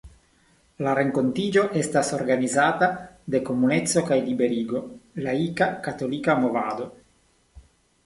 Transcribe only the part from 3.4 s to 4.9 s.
Komuneco kaj Liberigo,